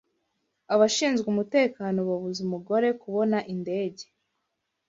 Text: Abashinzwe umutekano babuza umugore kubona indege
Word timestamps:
Abashinzwe 0.73 1.25
umutekano 1.33 1.97
babuza 2.09 2.39
umugore 2.47 2.87
kubona 3.01 3.37
indege 3.53 4.03